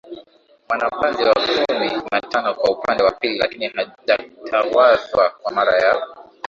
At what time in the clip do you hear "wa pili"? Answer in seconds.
3.03-3.37